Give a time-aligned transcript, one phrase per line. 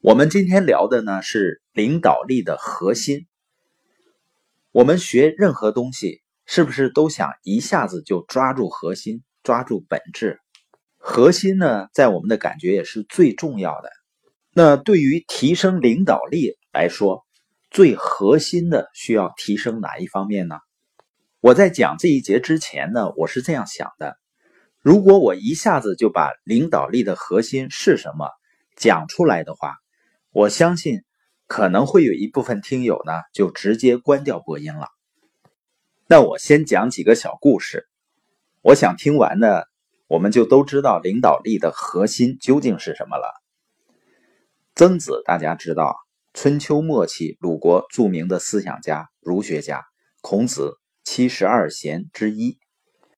[0.00, 3.26] 我们今天聊的呢是领导力的核心。
[4.70, 10.38] 我们学任何东西，是不是都想一下子就抓住核心，抓住本质？
[10.98, 13.90] 核心呢，在我们的感觉也是最重要的。
[14.52, 17.26] 那对于提升领导力来说，
[17.68, 20.58] 最核心的需要提升哪一方面呢？
[21.40, 24.16] 我在讲这一节之前呢，我是这样想的：
[24.80, 28.28] 如果我一下子就把领导力的核心是什么
[28.76, 29.74] 讲出来的话，
[30.38, 31.02] 我相信
[31.48, 34.86] 可能会有一部分听友呢，就直接关掉播音了。
[36.06, 37.88] 那我先讲几个小故事，
[38.62, 39.64] 我想听完呢，
[40.06, 43.34] 我们就都知道领导力的核心究竟是什么了。
[44.76, 45.96] 曾子大家知道，
[46.34, 49.84] 春秋末期鲁国著名的思想家、儒学家，
[50.20, 52.60] 孔子七十二贤之一。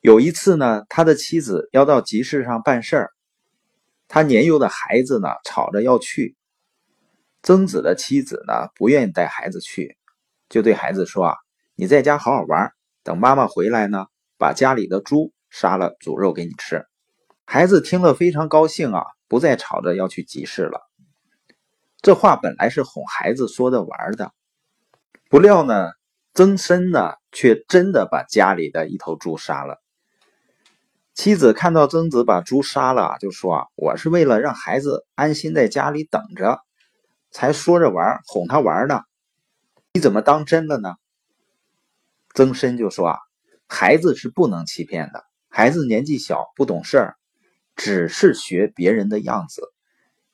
[0.00, 3.10] 有一次呢，他的妻子要到集市上办事儿，
[4.08, 6.38] 他年幼的孩子呢，吵着要去。
[7.42, 9.96] 曾子的妻子呢，不愿意带孩子去，
[10.48, 11.36] 就对孩子说：“啊，
[11.74, 14.06] 你在家好好玩，等妈妈回来呢，
[14.38, 16.86] 把家里的猪杀了煮肉给你吃。”
[17.44, 20.80] 孩子听了非常高兴啊，不再吵着要去集市了。
[22.00, 24.32] 这话本来是哄孩子说的玩的，
[25.28, 25.90] 不料呢，
[26.34, 29.82] 曾参呢却真的把家里的一头猪杀了。
[31.12, 36.60] 妻子看到曾子把猪杀了，就说：“啊，我是为了让孩子安心在家里等着。”
[37.32, 39.00] 才说着玩，哄他玩呢，
[39.94, 40.96] 你怎么当真了呢？
[42.34, 43.18] 曾参就说啊，
[43.66, 47.16] 孩子是不能欺骗的，孩子年纪小，不懂事儿，
[47.74, 49.62] 只是学别人的样子，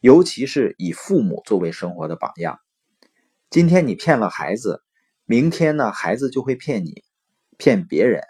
[0.00, 2.58] 尤其是以父母作为生活的榜样。
[3.50, 4.82] 今天你骗了孩子，
[5.26, 7.04] 明天呢，孩子就会骗你，
[7.58, 8.22] 骗别人。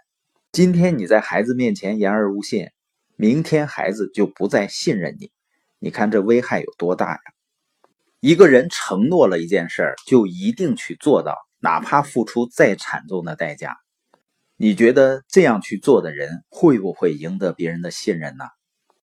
[0.52, 2.70] 今天你在孩子面前言而无信，
[3.14, 5.30] 明天孩子就不再信任你。
[5.78, 7.20] 你看这危害有多大呀？
[8.26, 13.76] 一个人承诺了一件事儿，就一定去做到，哪怕付出再惨重的代价。
[14.56, 18.44] 你觉得这样去做的人会不会赢得别人的信任呢？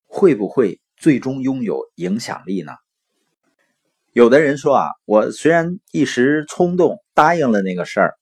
[0.04, 2.72] 会不会最终拥有影响力呢？
[4.12, 8.14] 有的人说啊，我虽然一时冲动答应了那个事儿，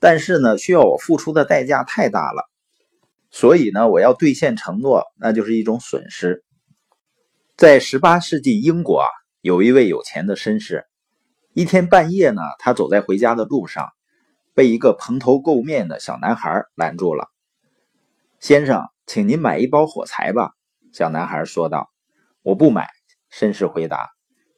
[0.00, 2.42] 但是呢，需要我付出的代价太大了，
[3.30, 6.42] 所以呢，我要兑现承诺，那就是一种损失。
[7.54, 9.08] 在十八世纪英国啊。
[9.42, 10.86] 有一位有钱的绅士，
[11.52, 13.90] 一天半夜呢，他走在回家的路上，
[14.54, 17.28] 被一个蓬头垢面的小男孩拦住了。
[18.38, 20.52] 先生，请您买一包火柴吧。”
[20.94, 21.90] 小男孩说道。
[22.42, 22.88] “我不买。”
[23.34, 24.10] 绅士回答。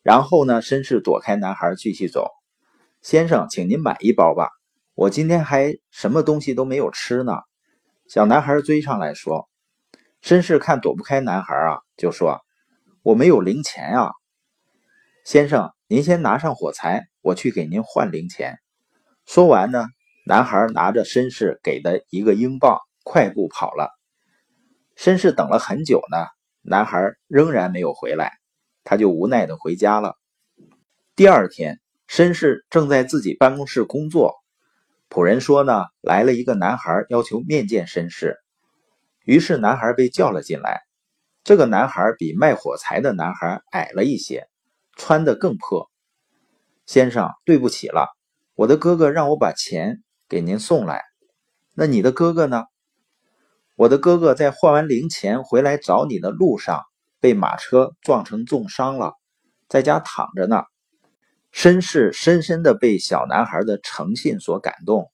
[0.02, 2.28] 然后呢，绅士躲开男孩，继续走。
[3.00, 4.50] “先生，请您买一包吧。
[4.94, 7.38] 我今天还什么东西都没有吃呢。”
[8.06, 9.48] 小男孩追上来说。
[10.22, 12.42] 绅士看躲不开男孩啊，就说
[13.00, 14.12] ：“我没有零钱啊。”
[15.24, 18.58] 先生，您先拿上火柴，我去给您换零钱。
[19.24, 19.86] 说完呢，
[20.26, 23.88] 男孩拿着绅士给的一个英镑，快步跑了。
[24.98, 26.26] 绅士等了很久呢，
[26.60, 28.32] 男孩仍然没有回来，
[28.84, 30.14] 他就无奈的回家了。
[31.16, 34.34] 第二天，绅士正在自己办公室工作，
[35.08, 38.36] 仆人说呢，来了一个男孩，要求面见绅士。
[39.24, 40.82] 于是男孩被叫了进来。
[41.44, 44.46] 这个男孩比卖火柴的男孩矮了一些。
[44.96, 45.90] 穿的更破，
[46.86, 48.08] 先生，对不起了，
[48.54, 51.02] 我的哥哥让我把钱给您送来。
[51.74, 52.64] 那你的哥哥呢？
[53.76, 56.82] 我的哥哥在换完零钱回来找你的路上，
[57.20, 59.14] 被马车撞成重伤了，
[59.68, 60.62] 在家躺着呢。
[61.52, 65.10] 绅士深深的被小男孩的诚信所感动，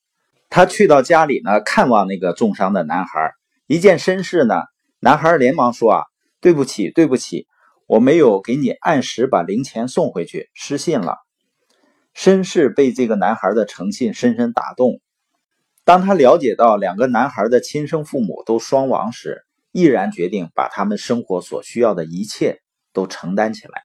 [0.51, 3.33] 他去到家里呢，看望那个重伤的男孩。
[3.67, 4.63] 一见绅士呢，
[4.99, 6.05] 男孩连忙说：“啊，
[6.41, 7.47] 对不起，对不起。”
[7.91, 11.17] 我没有给你按时把零钱送回去，失信了。
[12.15, 15.01] 绅士被这个男孩的诚信深深打动。
[15.83, 22.61] 当他了解到两个男孩的亲生父母都双亡时，毅然决定把他们生活所需要的一切
[22.93, 23.83] 都承担起来。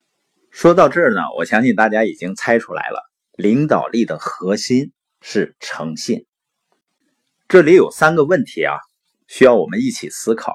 [0.51, 3.01] 说到这儿呢，我相信大家已经猜出来了，
[3.35, 6.27] 领导力的核心是诚信。
[7.47, 8.77] 这里有三个问题啊，
[9.25, 10.53] 需要我们一起思考。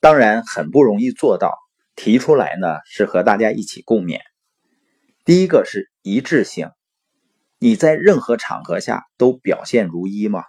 [0.00, 1.63] 当然，很不容易做到。
[1.96, 4.20] 提出来呢，是和大家一起共勉。
[5.24, 6.70] 第一个是一致性，
[7.58, 10.44] 你在任何场合下都表现如一吗？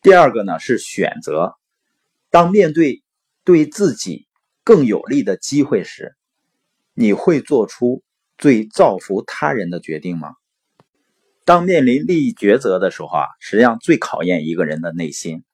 [0.00, 1.56] 第二个呢是选择，
[2.30, 3.02] 当面对
[3.42, 4.26] 对自己
[4.62, 6.14] 更有利的机会时，
[6.94, 8.02] 你会做出
[8.38, 10.34] 最造福他人的决定吗？
[11.44, 15.44] 当面临利益抉择的时候啊，实际上最考验一个人的内心。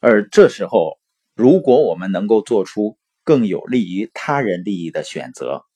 [0.00, 0.98] 而这时候，
[1.34, 2.97] 如果我们能够做出
[3.28, 5.66] 更有利于他人利益的选择，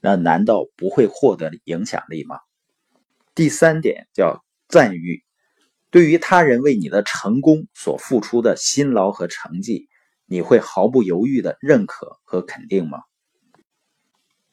[0.00, 2.40] 那难道不会获得影响力吗？
[3.36, 5.22] 第三点叫赞誉，
[5.90, 9.88] 对于他人为你的成功所付出的辛劳和成绩，
[10.26, 12.98] 你会毫不犹豫的认可和肯定吗？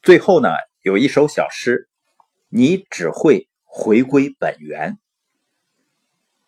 [0.04, 0.50] 最后呢，
[0.84, 1.90] 有一首小诗，
[2.48, 5.00] 你只会回归本源，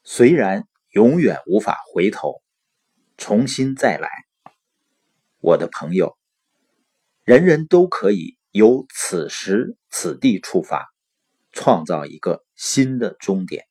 [0.04, 2.44] 虽然永远无法回头，
[3.18, 4.08] 重新再来。
[5.42, 6.18] 我的朋友，
[7.24, 10.94] 人人都可以由此时此地出发，
[11.52, 13.66] 创造一个新的终点。